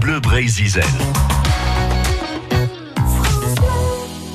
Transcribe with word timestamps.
Bleu. 0.00 0.20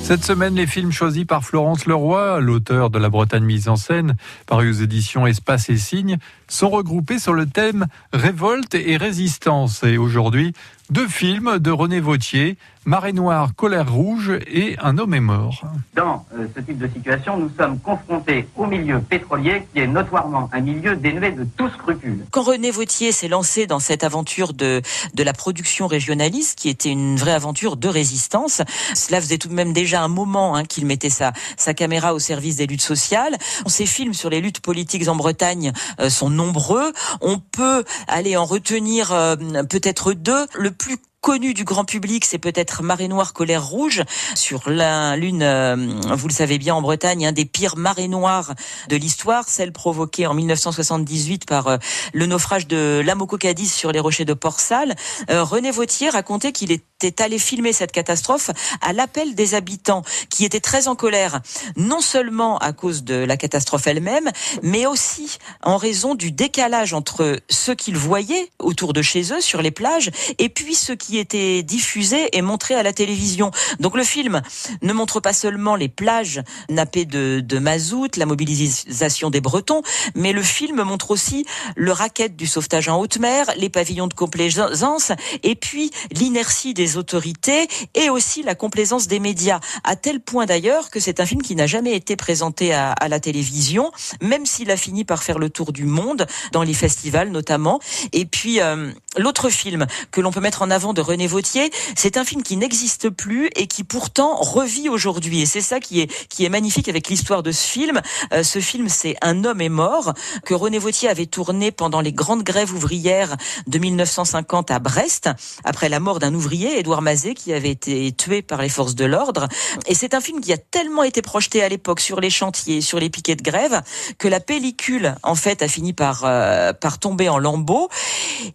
Cette 0.02 0.24
semaine, 0.24 0.56
les 0.56 0.68
films 0.68 0.92
choisis 0.92 1.26
par 1.26 1.44
Florence 1.44 1.86
Leroy, 1.86 2.40
l'auteur 2.40 2.90
de 2.90 3.00
La 3.00 3.10
Bretagne 3.10 3.44
mise 3.44 3.70
en 3.70 3.76
scène, 3.76 4.16
paru 4.46 4.70
aux 4.70 4.74
éditions 4.74 5.28
Espace 5.28 5.70
et 5.70 5.78
Signes, 5.78 6.18
sont 6.48 6.70
regroupés 6.70 7.20
sur 7.20 7.34
le 7.34 7.46
thème 7.46 7.88
Révolte 8.14 8.76
et 8.76 8.98
résistance. 8.98 9.84
Et 9.84 9.98
aujourd'hui, 9.98 10.54
deux 10.90 11.08
films 11.08 11.60
de 11.60 11.72
René 11.72 12.00
Vautier, 12.00 12.58
Marée 12.84 13.14
Noire, 13.14 13.54
Colère 13.56 13.94
Rouge 13.94 14.32
et 14.48 14.76
Un 14.82 14.98
homme 14.98 15.14
est 15.14 15.20
mort. 15.20 15.62
Dans 15.96 16.26
euh, 16.34 16.48
ce 16.56 16.62
type 16.62 16.80
de 16.80 16.88
situation, 16.88 17.38
nous 17.38 17.52
sommes 17.56 17.80
confrontés 17.80 18.48
au 18.56 18.66
milieu 18.66 19.00
pétrolier 19.00 19.68
qui 19.72 19.82
est 19.82 19.88
notoirement 19.88 20.50
un 20.52 20.62
milieu 20.62 20.96
dénué 20.96 21.32
de 21.32 21.46
tout 21.56 21.70
scrupule. 21.70 22.26
Quand 22.32 22.42
René 22.42 22.72
Vautier 22.72 23.12
s'est 23.12 23.28
lancé 23.28 23.68
dans 23.68 23.80
cette 23.80 24.04
aventure 24.04 24.54
de, 24.54 24.82
de 25.14 25.24
la 25.24 25.34
production 25.34 25.86
régionaliste, 25.86 26.58
qui 26.58 26.70
était 26.70 26.90
une 26.90 27.18
vraie 27.18 27.34
aventure 27.34 27.78
de 27.78 27.88
résistance, 27.88 28.64
cela 28.96 29.22
faisait 29.22 29.38
tout 29.38 29.48
de 29.48 29.54
même 29.54 29.74
déjà 29.74 30.02
un 30.02 30.08
moment 30.08 30.56
hein, 30.56 30.66
qu'il 30.66 30.88
mettait 30.88 31.12
sa, 31.12 31.34
sa 31.58 31.76
caméra 31.76 32.16
au 32.16 32.20
service 32.20 32.56
des 32.56 32.66
luttes 32.66 32.82
sociales. 32.82 33.38
Ces 33.68 33.86
films 33.86 34.16
sur 34.16 34.32
les 34.32 34.42
luttes 34.42 34.60
politiques 34.60 35.08
en 35.08 35.16
Bretagne 35.16 35.72
euh, 36.00 36.10
sont 36.10 36.32
nombreux. 36.32 36.94
On 37.22 37.38
peut 37.38 37.84
aller 38.08 38.36
en 38.38 38.46
retenir 38.46 39.12
euh, 39.12 39.36
peut-être 39.70 40.14
deux. 40.14 40.48
Le 40.56 40.72
plus 40.72 40.98
connu 41.22 41.54
du 41.54 41.64
grand 41.64 41.86
public, 41.86 42.26
c'est 42.26 42.40
peut-être 42.40 42.82
Marée 42.82 43.08
Noire, 43.08 43.34
Colère 43.34 43.64
Rouge, 43.64 44.04
sur 44.34 44.70
l'une, 44.70 45.44
euh, 45.44 45.76
vous 46.16 46.28
le 46.28 46.34
savez 46.34 46.58
bien, 46.58 46.74
en 46.74 46.82
Bretagne, 46.82 47.28
un 47.28 47.32
des 47.32 47.46
pires 47.46 47.78
marées 47.78 48.08
noires 48.08 48.56
de 48.90 48.96
l'histoire, 48.96 49.48
celle 49.48 49.72
provoquée 49.72 50.26
en 50.26 50.34
1978 50.34 51.46
par 51.46 51.68
euh, 51.68 51.78
le 52.14 52.26
naufrage 52.26 52.66
de 52.66 53.04
l'Amoco 53.06 53.38
Cadiz 53.38 53.72
sur 53.72 53.92
les 53.92 54.00
rochers 54.00 54.26
de 54.26 54.34
Port-Salle. 54.34 54.96
Euh, 55.30 55.44
René 55.44 55.70
Vautier 55.70 56.10
racontait 56.10 56.52
qu'il 56.52 56.72
était 56.72 57.22
allé 57.22 57.38
filmer 57.38 57.72
cette 57.72 57.92
catastrophe 57.92 58.50
à 58.82 58.92
l'appel 58.92 59.36
des 59.36 59.54
habitants, 59.54 60.02
qui 60.30 60.44
étaient 60.44 60.60
très 60.60 60.88
en 60.88 60.96
colère, 60.96 61.42
non 61.76 62.02
seulement 62.02 62.58
à 62.58 62.74
cause 62.74 63.04
de 63.04 63.16
la 63.16 63.38
catastrophe 63.38 63.86
elle-même, 63.86 64.32
mais 64.64 64.88
aussi 64.88 65.38
en 65.62 65.78
raison 65.78 66.16
du 66.16 66.32
décalage 66.32 66.94
entre 66.96 67.40
ce 67.48 67.72
qu'ils 67.72 67.98
voyaient 67.98 68.50
autour 68.58 68.94
de 68.94 69.04
chez 69.04 69.34
eux, 69.34 69.42
sur 69.42 69.62
les 69.62 69.72
plages, 69.72 70.10
et 70.40 70.50
puis 70.50 70.74
ce 70.74 70.94
qui 70.94 71.11
était 71.18 71.64
diffusé 71.64 72.36
et 72.38 72.42
montré 72.42 72.76
à 72.76 72.84
la 72.84 72.94
télévision. 72.94 73.52
Donc 73.80 73.96
le 73.96 74.04
film 74.04 74.42
ne 74.82 74.94
montre 74.94 75.20
pas 75.20 75.34
seulement 75.34 75.76
les 75.76 75.90
plages 75.90 76.42
nappées 76.70 77.06
de, 77.06 77.42
de 77.44 77.60
mazout, 77.60 78.18
la 78.18 78.26
mobilisation 78.26 79.30
des 79.30 79.42
Bretons, 79.42 79.82
mais 80.16 80.34
le 80.34 80.44
film 80.44 80.84
montre 80.84 81.12
aussi 81.12 81.46
le 81.76 81.92
racket 81.92 82.36
du 82.36 82.48
sauvetage 82.48 82.90
en 82.90 83.00
haute 83.00 83.20
mer, 83.20 83.46
les 83.58 83.70
pavillons 83.70 84.08
de 84.08 84.14
complaisance, 84.14 85.12
et 85.44 85.56
puis 85.56 85.92
l'inertie 86.12 86.74
des 86.74 86.98
autorités 86.98 87.68
et 87.96 88.10
aussi 88.10 88.44
la 88.44 88.56
complaisance 88.56 89.08
des 89.08 89.20
médias. 89.20 89.60
À 89.84 89.96
tel 89.96 90.20
point 90.20 90.46
d'ailleurs 90.46 90.90
que 90.90 91.00
c'est 91.00 91.20
un 91.20 91.26
film 91.26 91.42
qui 91.42 91.56
n'a 91.56 91.68
jamais 91.68 91.94
été 91.94 92.16
présenté 92.16 92.74
à, 92.74 92.92
à 92.92 93.08
la 93.08 93.20
télévision, 93.20 93.92
même 94.22 94.46
s'il 94.46 94.72
a 94.72 94.78
fini 94.78 95.04
par 95.04 95.24
faire 95.24 95.40
le 95.40 95.50
tour 95.50 95.74
du 95.74 95.86
monde, 95.86 96.26
dans 96.52 96.64
les 96.64 96.74
festivals 96.74 97.30
notamment. 97.30 97.80
Et 98.14 98.26
puis 98.26 98.62
euh, 98.62 98.92
l'autre 99.18 99.50
film 99.50 99.86
que 100.12 100.22
l'on 100.22 100.32
peut 100.32 100.40
mettre 100.40 100.62
en 100.62 100.72
avant 100.72 100.94
de 100.94 101.01
René 101.02 101.28
Vautier. 101.28 101.72
C'est 101.96 102.18
un 102.18 102.26
film 102.26 102.44
qui 102.44 102.58
n'existe 102.58 103.10
plus 103.10 103.50
et 103.56 103.68
qui 103.68 103.84
pourtant 103.84 104.36
revit 104.36 104.90
aujourd'hui. 104.90 105.42
Et 105.42 105.46
c'est 105.46 105.62
ça 105.62 105.80
qui 105.80 106.02
est, 106.02 106.28
qui 106.28 106.46
est 106.46 106.50
magnifique 106.50 106.90
avec 106.90 107.10
l'histoire 107.10 107.44
de 107.44 107.52
ce 107.52 107.68
film. 107.68 108.02
Euh, 108.34 108.44
ce 108.44 108.60
film, 108.60 108.90
c'est 108.90 109.16
Un 109.22 109.44
homme 109.44 109.62
est 109.62 109.70
mort, 109.70 110.14
que 110.46 110.54
René 110.54 110.80
Vautier 110.80 111.10
avait 111.10 111.26
tourné 111.26 111.72
pendant 111.72 112.02
les 112.02 112.14
grandes 112.14 112.44
grèves 112.44 112.74
ouvrières 112.74 113.36
de 113.68 113.80
1950 113.80 114.72
à 114.72 114.80
Brest, 114.80 115.30
après 115.64 115.90
la 115.90 116.00
mort 116.00 116.20
d'un 116.20 116.34
ouvrier, 116.34 116.80
Édouard 116.80 117.02
Mazet, 117.02 117.34
qui 117.34 117.54
avait 117.54 117.72
été 117.72 118.12
tué 118.12 118.42
par 118.42 118.62
les 118.62 118.70
forces 118.70 118.96
de 118.96 119.06
l'ordre. 119.06 119.48
Et 119.88 119.96
c'est 119.96 120.14
un 120.14 120.22
film 120.22 120.42
qui 120.42 120.54
a 120.54 120.58
tellement 120.58 121.04
été 121.04 121.22
projeté 121.22 121.64
à 121.64 121.70
l'époque 121.70 122.00
sur 122.00 122.20
les 122.20 122.30
chantiers, 122.30 122.82
sur 122.82 123.00
les 123.00 123.10
piquets 123.10 123.36
de 123.36 123.44
grève, 123.44 123.82
que 124.18 124.28
la 124.28 124.40
pellicule, 124.40 125.16
en 125.24 125.36
fait, 125.36 125.62
a 125.62 125.68
fini 125.68 125.94
par, 125.94 126.24
euh, 126.26 126.74
par 126.74 127.00
tomber 127.00 127.30
en 127.30 127.38
lambeaux. 127.38 127.90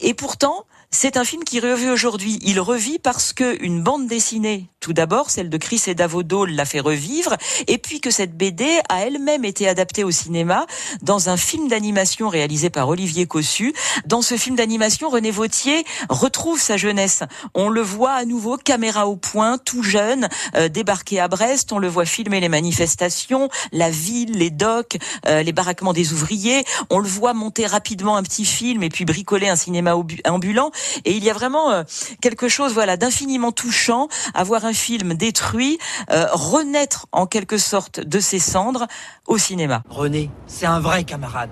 Et 0.01 0.15
pourtant, 0.15 0.65
c'est 0.97 1.19
un 1.19 1.25
film 1.25 1.45
qui 1.45 1.61
revit 1.61 1.91
aujourd'hui. 1.91 2.39
Il 2.41 2.59
revit 2.59 2.99
parce 2.99 3.35
que 3.35 3.63
une 3.63 3.83
bande 3.83 4.07
dessinée, 4.07 4.71
tout 4.81 4.95
d'abord, 4.95 5.29
celle 5.31 5.51
de 5.51 5.59
Chris 5.59 5.83
et 5.89 5.95
Davodo 5.95 6.47
l'a 6.47 6.65
fait 6.65 6.81
revivre, 6.81 7.37
et 7.67 7.77
puis 7.77 8.01
que 8.01 8.11
cette 8.11 8.35
BD 8.35 8.67
a 8.89 9.01
elle-même 9.05 9.45
été 9.45 9.69
adaptée 9.69 10.05
au 10.05 10.11
cinéma 10.11 10.65
dans 11.03 11.29
un 11.29 11.37
film 11.37 11.69
d'animation 11.69 12.31
réalisé 12.31 12.71
par 12.71 12.89
Olivier 12.89 13.27
Cossu. 13.27 13.75
Dans 14.07 14.23
ce 14.23 14.39
film 14.39 14.57
d'animation, 14.57 15.11
René 15.11 15.31
Vautier 15.31 15.85
retrouve 16.09 16.59
sa 16.59 16.79
jeunesse. 16.79 17.25
On 17.55 17.69
le 17.69 17.83
voit 17.83 18.13
à 18.13 18.25
nouveau, 18.25 18.57
caméra 18.57 19.07
au 19.07 19.17
point, 19.17 19.59
tout 19.59 19.83
jeune, 19.83 20.29
euh, 20.55 20.69
débarqué 20.69 21.21
à 21.21 21.29
Brest. 21.29 21.73
On 21.73 21.79
le 21.79 21.89
voit 21.89 22.07
filmer 22.07 22.41
les 22.41 22.49
manifestations, 22.49 23.51
la 23.71 23.91
ville, 23.91 24.33
les 24.33 24.51
docks, 24.51 24.97
euh, 25.27 25.43
les 25.43 25.53
baraquements 25.53 25.93
des 25.93 26.15
ouvriers. 26.15 26.65
On 26.89 27.01
le 27.01 27.09
voit 27.09 27.35
monter 27.35 27.67
rapidement 27.67 28.17
un 28.17 28.23
petit 28.23 28.47
film 28.47 28.83
et 28.83 28.89
puis 28.89 29.05
bricoler 29.05 29.49
un 29.49 29.57
cinéma 29.57 29.95
ambulant. 30.25 30.71
Et 31.05 31.13
il 31.13 31.25
y 31.25 31.31
a 31.31 31.35
vraiment 31.35 31.71
euh, 31.71 31.83
quelque 32.21 32.49
chose, 32.49 32.73
voilà, 32.73 32.97
d'infiniment 32.97 33.53
touchant 33.53 34.09
à 34.35 34.45
voir 34.45 34.65
un 34.65 34.73
film 34.73 35.15
détruit 35.15 35.79
euh, 36.11 36.27
renaître 36.33 37.07
en 37.13 37.27
quelque 37.27 37.59
sorte 37.59 38.01
de 38.01 38.21
ses 38.21 38.39
cendres 38.39 38.87
au 39.27 39.39
cinéma. 39.39 39.83
René, 39.89 40.31
c'est 40.47 40.67
un 40.67 40.81
vrai 40.81 41.05
camarade. 41.05 41.51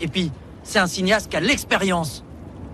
Et 0.00 0.08
puis, 0.08 0.30
c'est 0.62 0.78
un 0.78 0.86
cinéaste 0.86 1.30
qui 1.30 1.36
a 1.36 1.40
l'expérience. 1.40 2.24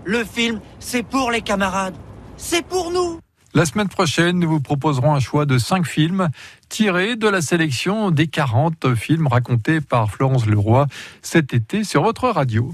Le 0.03 0.23
film, 0.23 0.59
c'est 0.79 1.03
pour 1.03 1.31
les 1.31 1.41
camarades. 1.41 1.95
C'est 2.37 2.65
pour 2.65 2.91
nous. 2.91 3.19
La 3.55 3.65
semaine 3.65 3.87
prochaine, 3.87 4.39
nous 4.39 4.49
vous 4.49 4.59
proposerons 4.59 5.13
un 5.13 5.19
choix 5.19 5.45
de 5.45 5.59
cinq 5.59 5.85
films 5.85 6.29
tirés 6.69 7.15
de 7.15 7.27
la 7.27 7.39
sélection 7.39 8.09
des 8.09 8.25
40 8.25 8.95
films 8.95 9.27
racontés 9.27 9.79
par 9.79 10.09
Florence 10.09 10.47
Leroy 10.47 10.87
cet 11.21 11.53
été 11.53 11.83
sur 11.83 12.01
votre 12.01 12.29
radio. 12.29 12.73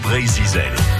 Brésil. 0.00 0.97